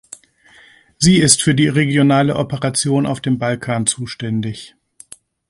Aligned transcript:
Sie 0.97 1.17
ist 1.19 1.43
für 1.43 1.53
die 1.53 1.67
regionale 1.67 2.35
Operation 2.35 3.05
auf 3.05 3.21
dem 3.21 3.37
Balkan 3.37 3.85
zuständig. 3.85 4.75